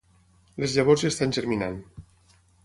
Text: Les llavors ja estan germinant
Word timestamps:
Les 0.63 0.73
llavors 0.77 1.03
ja 1.03 1.11
estan 1.15 1.35
germinant 1.39 1.77